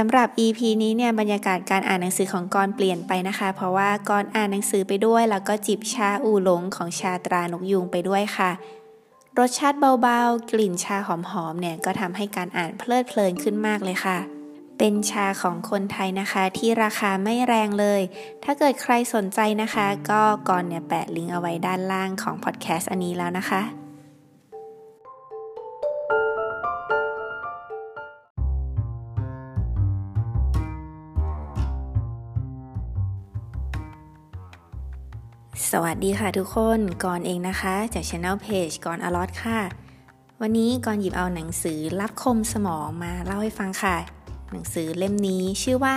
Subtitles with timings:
[0.00, 8.50] สำหรับ EP นี้เนี่ยบรรยากาศการอ่านหนังสือของกรเปลี่ยนไปนะคะ เพราะว่ากรอ่านหนังสือไปด้วย แล้วก็จิบชาอูหลงของชาตรานกยุงไปด้วยค่ะ
[9.38, 11.08] รสชาติเบาๆ กลิ่นชาห
[11.44, 14.18] อมๆเนี่ยก็ทำให้การอ่านเพลิดเพลินขึ้นมากเลยค่ะ
[14.78, 18.00] เป็นชาของคนไทยนะคะ ที่ราคาไม่แรงเลย
[18.44, 23.62] ถ้าเกิดใครสนใจนะคะ ก็กรเนี่ยแปะลิงก์เอาไว้ด้านล่างของพอดแคสต์อันนี้แล้วนะคะ
[35.74, 39.60] สวัสดีค่ะทุกคนก่อนเองนะคะ จาก Channel Page ก่อนอลอตค่ะ
[40.40, 43.96] วันนี้ก่อนหยิบเอาหนังสือรับคมสมองมาเล่าให้ฟังค่ะ
[44.52, 45.96] หนังสือเล่มนี้ชื่อว่า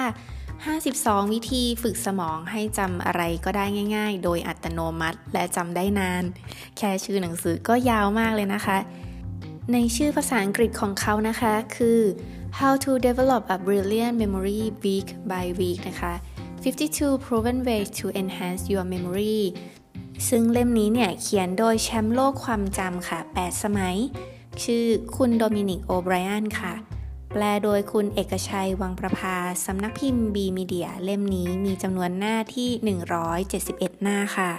[0.67, 3.65] 52 วิธีฝึกสมองให้จำอะไรก็ได้
[3.95, 6.23] ง่าย ๆ โดยอัตโนมัติและจำได้นาน
[6.77, 8.77] แค่ชื่อหนังสือก็ยาวมากเลยนะคะ
[9.73, 11.99] ในชื่อภาษาอังกฤษของเขานะคะคือ
[12.60, 16.13] How to Develop a Brilliant Memory Week by Week นะคะ
[16.63, 19.41] 52 Proven Ways to Enhance Your Memory
[20.29, 23.95] ซึ่งเล่มนี้เนี่ยเขียนโดยแชมป์โลกความจำค่ะ 8 สมัย
[24.63, 26.73] ชื่อคุณโดมินิกโอไบรอันค่ะ
[27.34, 32.70] แปลโดยคุณเอกชัยวังประภาสำนักพิมพ์บีมีเดียเล่มนี้มีจำนวนหน้าที่
[33.37, 34.51] 171 หน้าค่ะ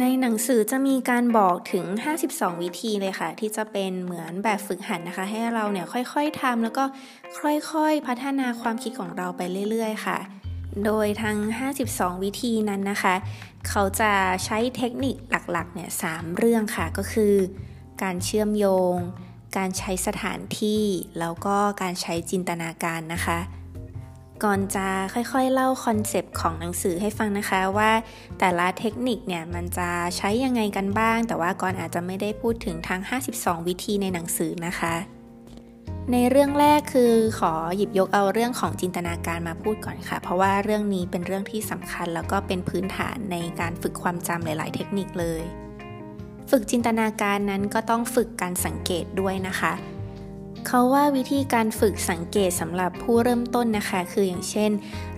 [0.00, 1.84] ในหนังสือจะมีการบอกถึง
[2.24, 6.84] 52 วิธีเลยค่ะ ที่จะเป็นเหมือนแบบฝึกหัดนะคะ ให้เราเนี่ยค่อยๆทำแล้วก็
[7.40, 10.18] ค่อยๆพัฒนาความคิดของเราไปเรื่อย ๆ ค่ะ
[10.84, 11.38] โดยทั้ง
[11.80, 13.14] 52 วิธีนั้นนะคะ
[13.68, 14.12] เขาจะ
[14.44, 17.34] ใช้เทคนิคหลักๆเนี่ย3เรื่องค่ะก็คือ
[18.02, 18.96] การเชื่อมโยง
[19.56, 20.84] การใช้สถานที่
[21.20, 23.38] แล้วก็การใช้จินตนาการนะคะ
[24.44, 27.90] กอรจะค่อยๆเล่า concept ของหนังสือให้ฟังนะคะว่า
[28.38, 33.00] แต่ละเทคนิคเนี่ยมันจะใช้ยังไงกันบ้าง แต่ว่ากอรอาจจะไม่ได้พูดถึงทั้ง
[33.34, 34.94] 52 วิธีในหนังสือนะคะ
[36.12, 45.42] ในเรื่องแรกคือขอหยิบยกเอาเรื่องของจินตนาการมาพูดก่อนค่ะ เพราะว่าเรื่องนี้เป็นเรื่องที่สำคัญแล้วก็เป็นพื้นฐานในการฝึกความจำหลาย ๆ เทคนิคเลย
[46.50, 49.72] ฝึกจินตนาการนั้นก็ต้องฝึกการสังเกตด้วยนะคะ
[50.66, 54.70] เขาว่าวิธีการฝึกสังเกตสำหรับผู้เริ่มต้นนะคะ คืออย่างเช่น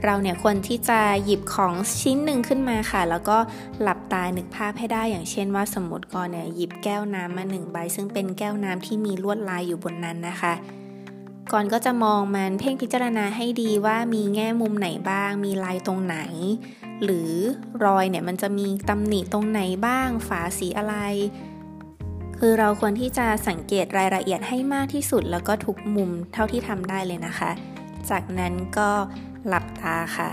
[0.05, 3.38] เราเนี่ยควรที่จะหยิบของชิ้นหนึ่งขึ้นมาค่ะ แล้วก็
[3.81, 10.54] หลับ ตานึกภาพให้ได้อย่างเช่นว่าสมมติก่อนเนี่ยหยิบแก้วน้ำมาหนึ่งใบ ซึ่งเป็นแก้วน้ำที่มีลวดลายอยู่บนนั้นนะคะ
[11.52, 16.19] ก่อนก็จะมองมันเพ่งพิจารณาให้ดีว่ามีแง่มุมไหนบ้าง มีลายตรงไหน
[17.04, 17.32] หรือ
[17.84, 20.96] รอยเนี่ยมันจะมีตำหนิตรงไหนบ้าง ฝาสีอะไร
[22.38, 27.50] คือเราควรที่จะสังเกตรายละเอียดให้มากที่สุด แล้วก็ทุกมุมเท่าที่ทำได้เลยนะคะ
[28.10, 28.90] จากนั้นก็
[29.46, 30.30] หลับตาค่ะ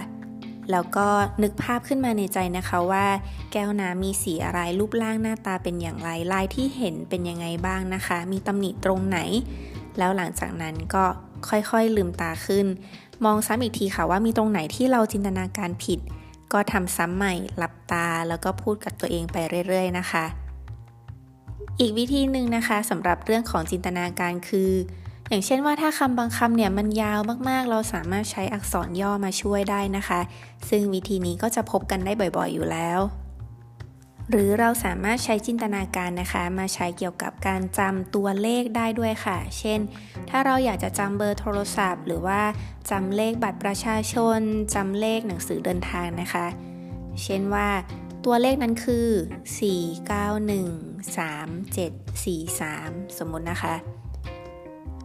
[0.71, 1.07] แล้วก็
[1.43, 3.05] นึกภาพขึ้นมาในใจนะคะว่า
[3.51, 9.19] แก้วน้ำมีสีอะไรรูปร่างหน้าตาเป็นอย่างไรลายที่เห็นเป็นยังไงบ้างนะคะ มีตำหนิตรงไหน
[9.97, 11.05] แล้วหลังจากนั้นก็
[11.49, 12.65] ค่อยๆลืมตาขึ้น
[13.25, 15.99] มองซ้ำอีกทีค่ะว่ามีตรงไหนที่เราจินตนาการผิด
[16.53, 19.37] ก็ทำซ้ำใหม่หลับตาแล้วก็พูดกับตัวเองไป
[19.67, 20.25] เรื่อย ๆ นะคะ
[21.79, 24.71] อีกวิธีหนึ่งนะคะสำหรับเรื่องของจินตนาการคือ
[25.29, 27.19] อย่างเช่นว่าถ้าคำบางคำเนี่ยมันยาว
[27.49, 30.19] มากๆ เราสามารถใช้อักษรย่อมาช่วยได้นะคะ
[30.69, 32.99] ซึ่งวิธีนี้ก็จะพบกันได้บ่อยๆ อยู่แล้ว
[34.29, 39.79] หรือเราสามารถใช้จินตนาการนะคะ มาใช้เกี่ยวกับการจำตัวเลขได้ด้วยค่ะ เช่น
[40.29, 42.41] ถ้าเราอยากจะจำเบอร์โทรศัพท์ หรือว่า
[42.89, 44.39] จำเลขบัตรประชาชน
[44.75, 46.45] จำเลขหนังสือเดินทางนะคะ
[47.23, 47.69] เช่นว่า
[48.25, 49.07] ตัวเลขนั้นคือ
[51.07, 53.75] 4913743 สมมตินะคะ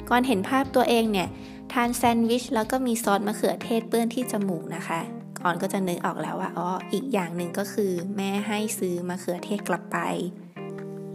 [0.09, 1.27] ก่อนเห็นภาพตัวเองเนี่ย
[1.73, 5.01] ทานแซนด์วิชแล้วก็มีซอสมะเขือเทศเปื้อนที่จมูกนะคะ
[5.39, 9.97] ก่อนก็จะนึกออกแล้วว่าอ๋ออีกอย่างหนึ่งก็คือ แม่ให้ซื้อมะเขือเทศกลับไป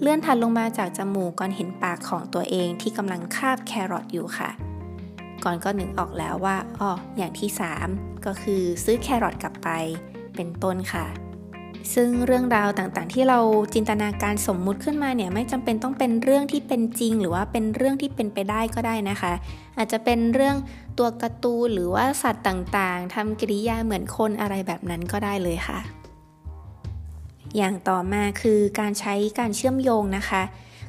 [0.00, 4.50] เลื่อนถัดลงมาจากจมูกก่อนเห็นปากของตัวเองที่กำลังคาบแครอทอยู่ค่ะ
[5.44, 7.50] ก่อนก็นึกออกแล้วว่าอ๋ออย่างที่
[7.88, 9.68] 3 ก็คือซื้อแครอทกลับไป
[10.36, 11.06] เป็นต้นค่ะ
[11.94, 13.38] ซึ่งเรื่องราวต่างๆ ที่เรา
[13.74, 19.32] จินตนาการสมมุติขึ้นมาเนี่ยไม่จำเป็นต้องเป็นเรื่องที่เป็นจริง หรือว่าเป็นเรื่องที่เป็นไปได้ก็ได้นะคะ
[19.76, 20.56] อาจจะเป็นเรื่อง
[20.98, 25.78] ตัวการ์ตูนหรือว่าสัตว์ต่างๆทำกิริยาเหมือนคนอะไรแบบนั้นก็ได้เลยค่ะ
[27.56, 30.42] อย่างต่อมาคือการใช้การเชื่อมโยงนะคะ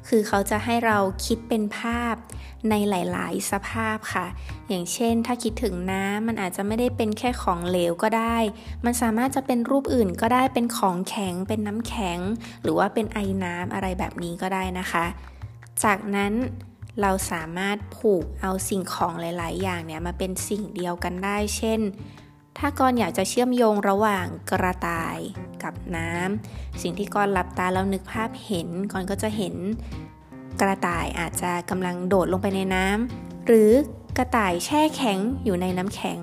[0.08, 2.16] คือเขาจะให้เราคิดเป็นภาพ
[2.70, 4.28] ในหลาย ๆ สภาพค่ะ
[4.68, 8.38] อย่างเช่น ถ้าคิดถึงน้ำมันอาจจะไม่ได้เป็นแค่ของเหลวก็ได้
[8.86, 12.20] มันสามารถจะเป็นรูปอื่นก็ได้เป็นของแข็ง เป็นน้ำแข็ง
[12.64, 15.06] หรือว่าเป็นไอน้ำอะไรแบบนี้ก็ได้นะคะ
[15.84, 16.34] จากนั้น
[17.02, 21.80] เราสามารถผูกเอาสิ่งของหลาย ๆ อย่างเนี่ยมาเป็นสิ่งเดียวกันได้ เช่น
[22.58, 25.18] ถ้ากอนอยากจะเชื่อมโยงระหว่างกระต่าย
[25.64, 29.56] กับน้ำสิ่งที่กอนหลับตาแล้วนึกภาพเห็นกอนก็จะเห็น
[30.62, 33.72] กระต่ายอาจจะกำลังโดดลงไปในน้ำหรือ
[34.18, 36.20] กระต่ายแช่แข็งอยู่ในน้ำแข็ง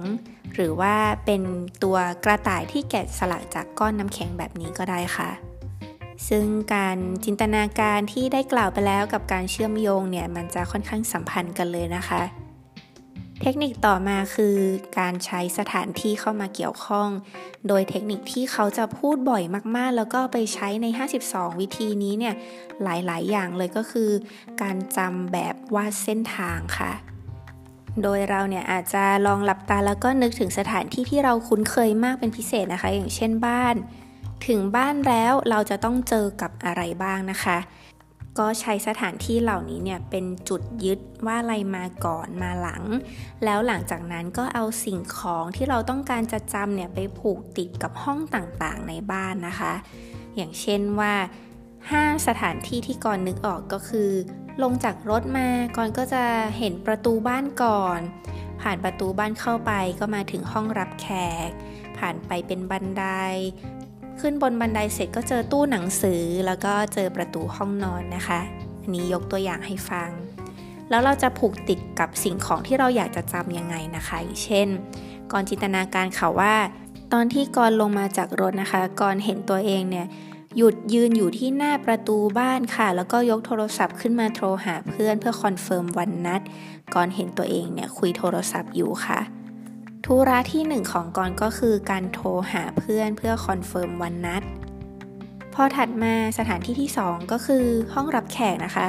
[0.54, 0.94] หรือว่า
[1.24, 1.42] เป็น
[1.82, 5.30] ตัวกระต่ายที่แกะสลักจากก้อนน้ำแข็งแบบนี้ก็ได้ค่ะ
[6.28, 12.22] ซึ่งการจินตนาการที่ได้กล่าวไปแล้วกับการเชื่อมโยงเนี่ยมันจะค่อนข้างสัมพันธ์กันเลยนะคะ
[13.42, 14.56] เทคนิคต่อมาคือ
[14.98, 17.08] การใช้สถานที่เข้ามาเกี่ยวข้อง
[17.68, 19.42] โดยเทคนิคที่เขาจะพูดบ่อย
[19.76, 20.86] มากๆ แล้วก็ไปใช้ใน
[21.24, 22.34] 52 วิธีนี้เนี่ย
[22.82, 24.10] หลายๆ อย่างเลยก็คือ
[24.62, 26.92] การจำแบบวาดเส้นทางค่ะ
[28.02, 33.74] โดยเราเนี่ยอาจจะลองหลับตาแล้วก็นึกถึงสถานที่ที่เราคุ้นเคยมากเป็นพิเศษนะคะ อย่างเช่นบ้าน
[34.46, 37.58] ถึงบ้านแล้วเราจะต้องเจอกับอะไรบ้างนะคะ
[38.38, 42.82] ก็ใช้สถานที่เหล่านี้เนี่ยเป็นจุดยึดว่าอะไรมาก่อนมาหลัง
[43.44, 49.74] แล้วหลังจากนั้นก็เอาสิ่งของที่เราต้องการจะจำเนี่ยไปผูกติดกับห้องต่างๆในบ้านนะคะ
[50.36, 51.14] อย่างเช่นว่า
[51.68, 54.10] 5 สถานที่ที่ก่อนนึกออกก็คือ
[54.62, 56.24] ลงจากรถมาก่อนก็จะ
[56.58, 58.00] เห็นประตูบ้านก่อน
[58.60, 61.06] ผ่านประตูบ้านเข้าไปก็มาถึงห้องรับแข
[61.48, 61.50] ก
[61.98, 63.04] ผ่านไปเป็นบันได
[64.20, 68.40] ขึ้นบนบันไดเสร็จก็เจอตู้หนังสือ แล้วก็เจอประตูห้องนอนนะคะ
[68.80, 70.10] อันนี้ยกตัวอย่างให้ฟัง
[70.90, 74.68] แล้วเราจะผูกติดกับสิ่งของที่เราอยากจะจำยังไงนะคะอย่างเช่น
[75.32, 76.54] กอรจินตนาการค่ะว่า
[77.12, 80.06] ตอนที่กอรลงมาจากรถนะคะกอรเห็นตัวเองเนี่ย
[80.56, 86.40] หยุดยืนอยู่ที่หน้าประตูบ้านค่ะ แล้วก็ยกโทรศัพท์ขึ้นมาโทรหาเพื่อนเพื่อ confirm วันนัด
[86.94, 89.20] กอรเห็นตัวเองเนี่ยคุยโทรศัพท์อยู่ค่ะ
[90.04, 94.42] ธุระที่หนึ่งของกอรก็คือการโทรหาเพื่อนเพื่อ confirm วันนัด
[95.54, 97.64] พอถัดมาสถานที่ที่2ก็คือ
[97.94, 98.86] ห้องรับแขกนะคะ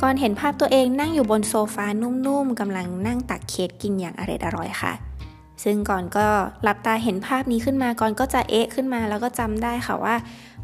[0.00, 4.92] กอรเห็นภาพตัวเองนั่งอยู่บนโซฟานุ่มๆกำลังนั่งตักเค้กกินอย่างอร่อยอร่อยค่ะ
[5.64, 6.26] ซึ่งกอรก็
[6.62, 10.16] หลับตาเห็นภาพนี้ขึ้นมากอรก็จะเอ๊ะขึ้นมาแล้วก็จำได้ค่ะว่า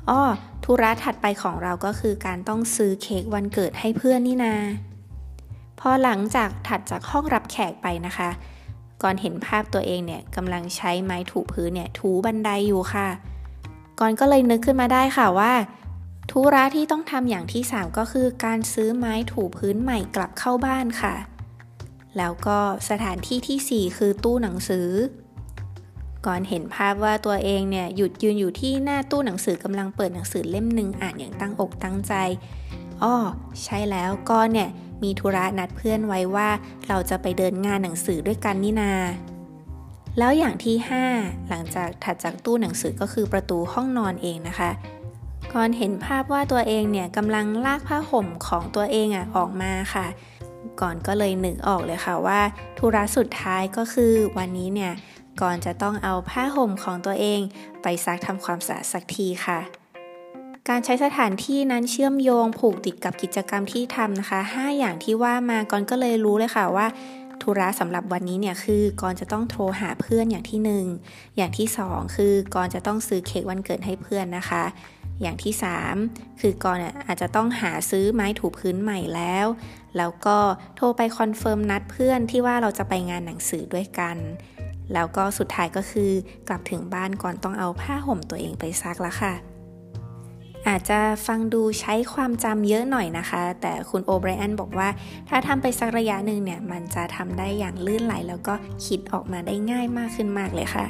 [0.09, 0.21] อ้อ
[0.65, 4.55] ธุระถัดไปของเราก็คือการต้องซื้อเค้กวันเกิดให้เพื่อนนี่นา
[5.81, 8.31] พอหลังจากถัดจากห้องรับแขกไปนะคะ
[9.03, 13.09] ก่อนเห็นภาพตัวเองเนี่ยกำลังใช้ไม้ถูพื้นเนี่ยถูบันไดอยู่ค่ะ
[14.01, 15.53] ก่อนก็เลยนึกขึ้นมาได้ค่ะว่า
[16.31, 21.15] ธุระที่ต้องทำอย่างที่ 3 ก็คือการซื้อไม้ถูพื้นใหม่กลับเข้าบ้านค่ะ
[22.19, 22.59] แล้วก็
[22.91, 24.89] สถานที่ที่ 4 คือตู้หนังสือ
[26.27, 32.15] ก่อนเห็นภาพว่าตัวเองเนี่ยหยุดยืนอยู่ที่หน้าตู้หนังสือกำลังเปิดหนังสือเล่มหนึ่งอ่านอย่างตั้งอกตั้งใจ
[33.03, 33.15] อ้อ
[33.65, 34.69] ใช่แล้วก็เนี่ย
[35.03, 36.49] มีธุระนัดเพื่อนไว้ว่า
[36.89, 38.93] เราจะไปเดินงานหนังสือด้วยกันนี่นา
[40.19, 40.77] แล้วอย่างที่
[41.13, 44.71] 5 หลังจากถัดจากตู้หนังสือก็คือประตูห้องนอนเองนะคะ
[45.53, 50.07] ก่อนเห็นภาพว่าตัวเองเนี่ยกำลังลากผ้าห่มของตัวเองอะออกมาค่ะ
[50.81, 52.41] ก่อนก็เลยนึกออกเลยค่ะว่า
[52.79, 54.93] ธุระสุดท้ายก็คือวันนี้เนี่ย
[55.43, 57.41] ก่อนจะต้องเอาผ้าห่มของตัวเอง
[57.83, 59.59] ไปซักทำความสะอาดสักทีค่ะ
[60.69, 66.87] การใช้สถานที่นั้นเชื่อมโยงผูกติดกับกิจกรรมที่ทำนะคะ 5 อย่างที่ว่ามากอรก็เลยรู้เลยค่ะว่า
[67.43, 70.61] ธุระสำหรับวันนี้เนี่ยคือกอรจะต้องโทรหาเพื่อนอย่างที่
[71.01, 74.65] 1 อย่างที่ 2 คือกอรจะต้องซื้อเค้กวันเกิดให้เพื่อนนะคะ
[75.23, 75.53] อย่างที่
[75.97, 79.47] 3 คือกอรอาจจะต้องหาซื้อไม้ถูพื้นใหม่แล้ว
[79.97, 80.39] แล้วก็
[80.77, 84.17] โทรไป confirm นัดเพื่อนที่ว่าเราจะไปงานหนังสือด้วยกัน
[84.93, 86.11] แล้วก็สุดท้ายก็คือ
[86.49, 89.56] กลับถึงบ้านก่อนต้องเอาผ้าห่มตัวเองไปซักแล้วค่ะ
[90.69, 94.89] อาจจะฟังดูใช้ความจำเยอะหน่อยนะคะ แต่คุณโอไบรอันบอกว่า
[95.29, 98.55] ถ้าทำไปสักระยะหนึ่งเนี่ย มันจะทำได้อย่างลื่นไหล แล้วก็
[98.87, 100.87] คิดออกมาได้ง่ายมากขึ้นมากเลยค่ะ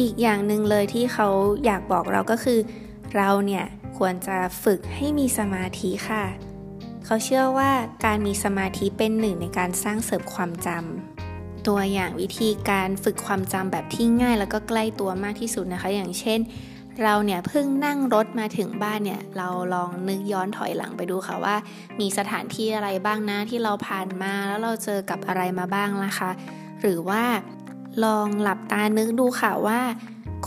[0.00, 1.28] อีกอย่างหนึ่งเลยที่เขา
[1.64, 2.58] อยากบอกเราก็คือ
[3.14, 3.64] เราเนี่ย
[3.98, 6.24] ควรจะฝึกให้มีสมาธิค่ะ
[7.04, 7.70] เขาเชื่อว่า
[8.04, 16.40] การมีสมาธิเป็นหนึ่งในการสร้างเสริมความจำตัวอย่างวิธีการฝึกความจำแบบที่ง่ายแล้วก็ใกล้ตัวมากที่สุดนะคะ อย่างเช่น
[17.04, 21.56] เราเนี่ยเพิ่งนั่งรถมาถึงบ้านเนี่ย เราลองนึกย้อนถอยหลังไปดูค่ะว่า
[22.00, 26.30] มีสถานที่อะไรบ้างนะที่เราผ่านมาแล้วเราเจอกับอะไรมาบ้างนะคะ
[26.80, 27.22] หรือว่า
[28.04, 29.80] ลองหลับตานึกดูค่ะว่า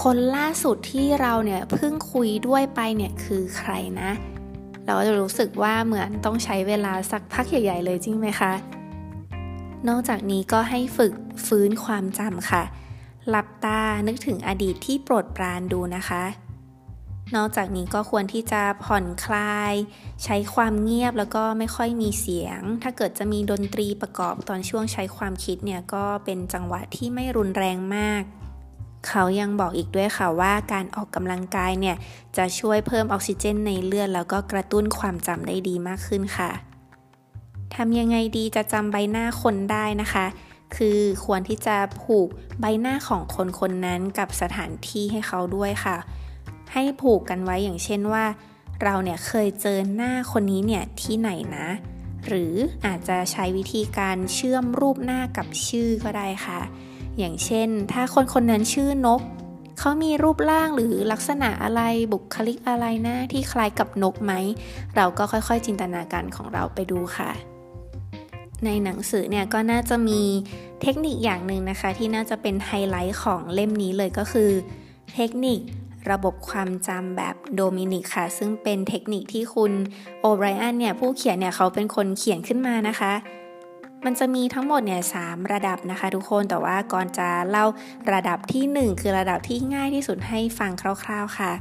[0.03, 4.11] คนล่าสุดที่เราเนี่ยเพิ่งคุยด้วยไปเนี่ยคือใครนะ
[4.85, 8.53] เราจะรู้สึกว่าเหมือนต้องใช้เวลาสักพักใหญ่ ๆ เลยจริงไหมคะ
[9.87, 11.13] นอกจากนี้ก็ให้ฝึก
[11.45, 12.63] ฟื้นความจำค่ะ
[13.29, 16.23] หลับตานึกถึงอดีตที่โปรดปรานดูนะคะ
[17.35, 19.73] นอกจากนี้ก็ควรที่จะผ่อนคลาย
[20.23, 28.23] ใช้ความเงียบแล้วก็ไม่ค่อยมีเสียง ถ้าเกิดจะมีดนตรีประกอบตอนช่วงใช้ความคิดเนี่ยก็เป็นจังหวะที่ไม่รุนแรงมาก
[29.07, 31.95] เขายังบอกอีกด้วยค่ะว่าการออกกำลังกายเนี่ย
[32.37, 36.51] จะช่วยเพิ่มออกซิเจนในเลือดแล้วก็กระตุ้นความจำได้ดีมากขึ้นค่ะ
[37.75, 40.25] ทำยังไงดีจะจำใบหน้าคนได้นะคะ
[40.75, 42.27] คือควรที่จะผูก
[42.59, 45.97] ใบหน้าของคนคนนั้นกับสถานที่ให้เขาด้วยค่ะ
[46.73, 48.25] ให้ผูกกันไว้อย่างเช่นว่า
[48.83, 51.67] เราเนี่ยเคยเจอหน้าคนนี้เนี่ยที่ไหนนะ
[52.27, 52.53] หรือ
[52.85, 56.59] อาจจะใช้วิธีการเชื่อมรูปหน้ากับชื่อก็ได้ค่ะ
[57.17, 59.21] อย่างเช่น ถ้าคนคนนั้นชื่อนก
[59.79, 61.81] เขามีรูปร่างหรือลักษณะอะไร
[62.13, 64.33] บุคลิกอะไรนะที่คล้ายกับนกไหม
[64.95, 67.29] เราก็ค่อยๆจินตนาการของเราไปดูค่ะ
[68.65, 70.21] ในหนังสือเนี่ยก็น่าจะมี
[70.81, 74.51] เทคนิคอย่างหนึ่งนะคะ ที่น่าจะเป็นไฮไลท์ของเล่มนี้เลยก็คือ
[75.13, 75.59] เทคนิค
[76.11, 79.71] ระบบความจำแบบโดมินิกค่ะ ซึ่งเป็นเทคนิคที่คุณ
[80.21, 83.13] โอไบรอันเนี่ยผู้เขียนเนี่ยเขาเป็นคนเขียนขึ้นมานะคะ
[84.05, 85.15] มันจะมีทั้งหมดเนี่ยส
[85.53, 87.65] ระดับนะคะ ทุกคนแต่ว่าก่อนจะเล่า
[88.13, 91.51] ระดับที่ 1 คือระดับที่ง่ายที่สุดให้ฟังคร่าว ๆค่ะ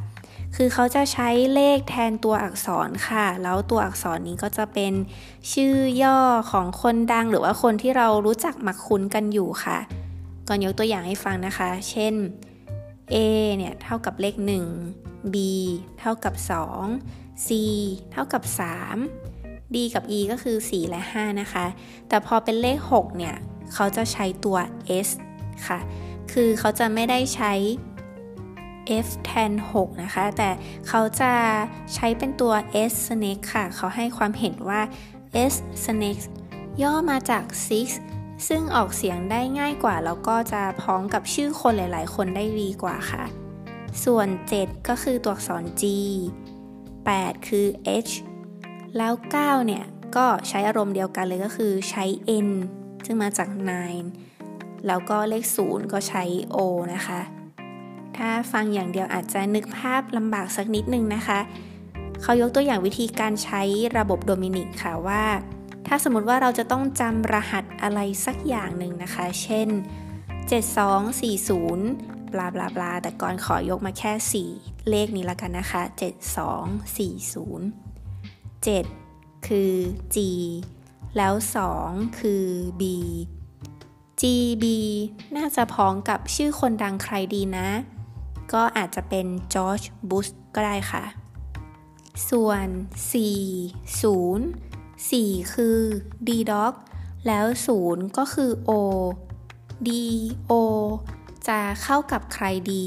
[0.56, 4.92] คือเขาจะใช้เลขแทนตัวอักษรค่ะ แล้วตัวอักษรนี้ก็จะเป็น
[5.52, 9.78] ชื่อย่อของคนดังหรือว่าคนที่เรารู้จักมักคุ้นกันอยู่ค่ะ
[10.48, 12.14] ก่อนยกตัวอย่างให้ฟังนะคะ เช่น
[13.14, 13.16] A
[13.56, 14.34] เนี่ยเท่ากับเลข
[14.84, 15.36] 1 B
[16.00, 16.34] เท่ากับ
[16.90, 17.48] 2 C
[18.12, 18.42] เท่ากับ
[19.08, 21.66] 3 D กับ E ก็คือ 4 และ 5 นะคะ
[22.08, 23.34] แต่พอเป็นเลข 6 เนี่ย
[23.74, 24.56] เขาจะใช้ตัว
[25.06, 25.08] S
[25.66, 25.78] ค่ะ
[26.32, 27.52] คือเขาจะไม่ได้ใช้
[29.04, 30.50] f แทน6นะคะ แต่
[30.88, 31.32] เขาจะ
[31.94, 32.52] ใช้เป็นตัว
[32.90, 34.80] s snake ค่ะ เขาให้ความเห็นว่า
[35.52, 35.54] s
[35.84, 36.24] snake
[36.82, 37.86] ย่อมาจาก six
[38.48, 43.24] ซึ่งออกเสียงได้ง่ายกว่า แล้วก็จะพ้องกับชื่อคนหลาย ๆ คนได้ดีกว่าค่ะ
[44.04, 44.28] ส่วน
[44.58, 45.84] 7 ก็คือตัวอักษร G
[46.84, 47.66] 8 คือ
[48.06, 48.12] H
[48.96, 49.84] แล้ว 9 เนี่ย
[50.16, 52.04] ก็ใช้อารมณ์เดียวกันเลยก็คือใช้
[52.46, 52.48] N
[53.06, 53.48] ซึ่งมาจาก
[54.18, 56.56] 9แล้วก็เลข 0 ก็ใช้ O
[56.94, 57.20] นะคะ
[58.18, 61.38] ถ้าฟังอย่างเดียวอาจจะนึกภาพลำบากสักนิดนึงนะคะ
[62.22, 63.62] เขายกตัวอย่างวิธีการใช้
[63.98, 65.24] ระบบโดมินิกค่ะว่า
[65.86, 69.68] ถ้าสมมติว่าเราจะต้องจำรหัสอะไรสักอย่างหนึ่งนะคะ เช่น
[70.78, 75.82] 7240 บลาบลาบลาแต่ก่อนขอยกมาแค่ 4 เลขนี้ละกันนะคะ
[76.64, 77.60] 7240
[78.66, 79.72] 7 คือ
[80.14, 80.16] G
[81.16, 81.34] แล้ว
[81.76, 82.44] 2 คือ
[82.80, 82.82] B
[84.20, 84.64] GB
[85.36, 87.68] น่าจะพ้องกับชื่อคนดังใครดีนะ
[88.52, 91.04] ก็อาจจะเป็นจอร์จบุชก็ได้ค่ะ
[92.30, 92.66] ส่วน
[93.12, 95.78] 4 0 4 คือ
[96.28, 96.72] D dog
[97.26, 97.46] แล้ว
[97.80, 98.70] 0 ก็คือ O
[99.86, 99.90] D
[100.50, 100.52] O
[101.48, 102.86] จะเข้ากับใครดี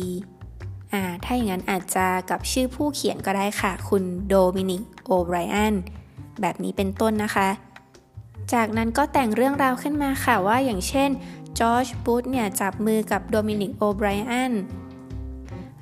[0.94, 5.75] อ่าถ้าอย่างนั้นอาจจะกับชื่อผู้เขียนก็ได้ค่ะ คุณโดมินิกโอไบรอัน
[6.41, 7.50] แบบนี้เป็นต้นนะคะ
[8.53, 11.10] จากนั้นก็แต่งเรื่องราวขึ้นมาค่ะว่าอย่างเช่น
[11.60, 14.53] จอร์จบูธเนี่ยจับมือกับโดมินิกโอไบรอัน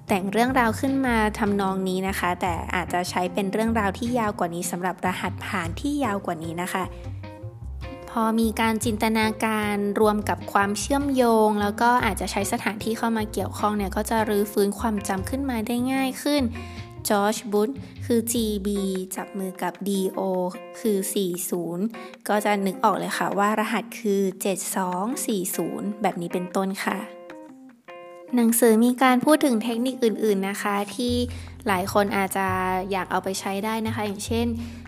[0.09, 6.83] แต่งเรื่องราวขึ้นมาทำนองนี้นะคะ แต่อาจจะใช้เป็นเรื่องราวที่ยาวกว่านี้สำหรับรหัสผ่านที่ยาวกว่านี้นะคะ
[8.09, 16.43] พอมีการจินตนาการรวมกับความเชื่อมโยง แล้วก็อาจจะใช้สถานที่เข้ามาเกี่ยวข้องเนี่ยก็จะรื้อฟื้นความจำขึ้นมาได้ง่ายขึ้น
[17.09, 17.69] จอร์จบุต
[18.05, 18.67] คือ GB
[19.15, 20.21] จับมือกับ DO
[20.79, 20.97] คือ
[21.65, 24.21] 40 ก็จะนึกออกเลยค่ะว่ารหัสคือ
[25.31, 27.18] 7240 แบบนี้เป็นต้นค่ะ
[28.35, 31.13] หนังสือมีการพูดถึงเทคนิคอื่น ๆนะคะ ที่
[31.67, 32.47] หลายคนอาจจะ
[32.91, 34.47] อยากเอาไปใช้ได้นะคะ อย่างเช่น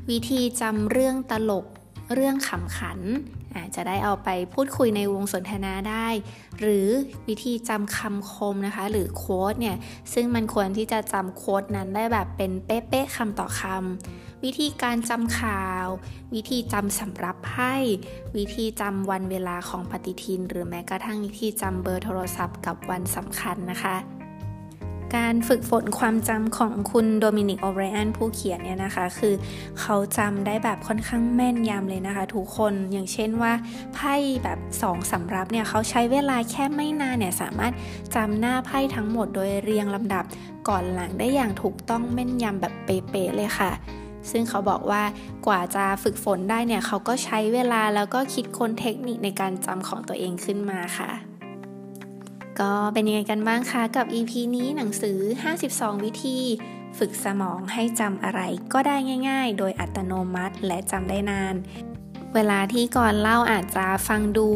[0.09, 1.65] วิธีจำเรื่องตลก
[2.15, 2.99] เรื่องขำขัน
[3.55, 6.07] อาจจะได้เอาไปพูดคุยในวงสนทนาได้
[6.59, 6.87] หรือ
[7.27, 9.77] วิธีจำคำคมนะคะ หรือโค้ดเนี่ย
[10.13, 15.85] ซึ่งมันควรที่จะจำโค้ดนั้นได้แบบเป็นเป๊ะๆคำต่อคำ วิธีการจำข่าว
[16.33, 17.73] วิธีจำสำรับไพ่
[18.37, 23.97] วิธีจำวันเวลาของปฏิทิน หรือแม้กระทั่งวิธีจำเบอร์โทรศัพท์กับวันสำคัญนะคะ
[25.15, 29.33] การฝึกฝนความจำของคุณโดมินิกโอเบรอันผู้เขียนเนี่ยนะคะ คือ
[29.79, 33.53] เขาจำได้แบบค่อนข้างแม่นยำเลยนะคะ ทุกคนอย่างเช่นว่า
[33.93, 37.73] ไพ่แบบสองสำรับเนี่ยเขาใช้เวลาแค่ไม่นานเนี่ยสามารถ
[38.15, 40.23] จำหน้าไพ่ทั้งหมดโดยเรียงลำดับ
[40.67, 43.71] ก่อนหลังได้อย่างถูกต้องแม่นยำแบบเป๊ะๆเลยค่ะ
[44.31, 45.03] ซึ่งเขาบอกว่า
[45.47, 51.11] กว่าจะฝึกฝนได้เนี่ยเขาก็ใช้เวลาแล้วก็คิดค้นเทคนิคในการจำของตัวเองขึ้นมาค่ะ
[52.59, 55.17] ก็เป็นยังไงกันบ้างคะกับ EP นี้หนังสือ
[55.59, 56.39] 52 วิธี
[56.97, 58.41] ฝึกสมองให้จำอะไร
[58.73, 58.95] ก็ได้
[59.29, 61.55] ง่าย ๆ โดยอัตโนมัติและจำได้นาน
[62.35, 64.47] เวลาที่ก่อนเล่าอาจจะฟังดู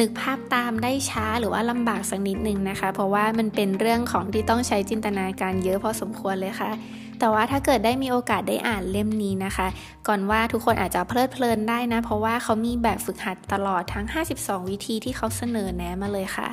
[0.00, 6.70] นึกภาพตามได้ช้าหรือว่าลำบากสักนิดนึงนะคะ เพราะว่ามันเป็นเรื่องของที่ต้องใช้จินตนาการเยอะพอสมควรเลยค่ะ
[7.18, 9.66] แต่ว่าถ้าเกิดได้มีโอกาสได้อ่านเล่มนี้นะคะ
[10.08, 14.06] ก่อนว่าทุกคนอาจจะเพลิดเพลินได้นะ เพราะว่าเขามีแบบฝึกหัดตลอดทั้ง
[14.38, 16.50] 52 วิธีที่เขาเสนอแนะมาเลยค่ะ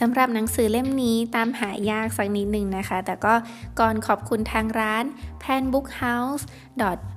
[0.00, 3.34] สำหรับหนังสือเล่มนี้ตามหายากสักนิดหนึ่งนะคะ แต่ก็
[3.80, 5.04] ก่อนขอบคุณทางร้าน
[5.42, 6.42] Pan Book House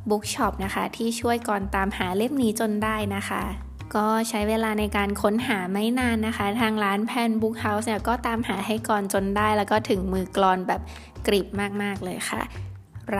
[0.10, 3.44] Bookshop นะคะ ที่ช่วยก่อนตามหาเล่มนี้จนได้นะคะ
[3.96, 10.82] ก็ใช้เวลาในการค้นหาไม่นานนะคะ ทางร้าน Pan Book House เนี่ยก็ตามหาให้ก่อนจนได้ แล้วก็ถึงมือกรอนแบบ
[11.27, 11.48] กริบ
[11.82, 12.44] มากๆเลยค่ะ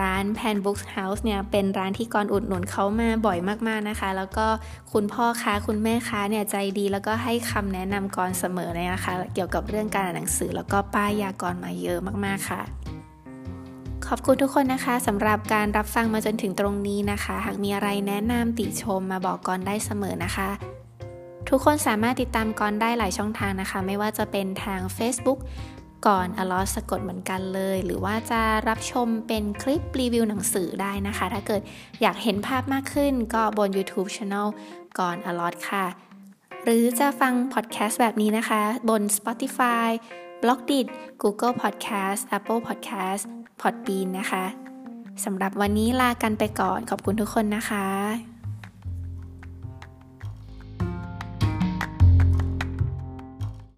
[0.04, 4.46] ้าน Pan Books House เนี่ยเป็นร้านที่กรอุดหนุนเขามาบ่อยมากๆนะคะ แล้วก็
[4.92, 12.62] คุณพ่อค้าคุณแม่ค้าเนี่ยใจดี แล้วก็ให้คำแนะนำกรเสมอเลยนะคะ เกี่ยวกับเรื่องการอ่านหนังสือ แล้วก็ป้ายยากรมาเยอะมากๆค่ะ
[14.12, 20.48] ขอบคุณทุกคนนะคะสำหรับการรับฟังมาจนถึงตรงนี้นะคะ หากมีอะไรแนะนำติชมมาบอกกรได้เสมอนะคะ
[21.48, 25.38] ทุกคนสามารถติดตามกรได้หลายช่องทางนะคะ ไม่ว่าจะเป็นทาง Facebook
[26.06, 31.62] ก่อนอลอสกดเหมือนกันเลย หรือว่าจะรับชมเป็นคลิปรีวิวหนังสือได้นะคะ ถ้าเกิด
[32.02, 34.48] อยากเห็นภาพมากขึ้นก็บน YouTube Channel
[34.98, 35.86] ก่อนอลอสค่ะ
[36.64, 39.88] หรือจะฟังพอดแคสต์แบบนี้นะคะ บน Spotify
[40.42, 40.86] b l o g d i t
[41.22, 43.24] Google Podcast Apple Podcast
[43.60, 44.44] Podbean นะคะ
[45.24, 47.86] สำหรับวันนี้ลากันไปก่อนขอบคุณทุกคนนะคะ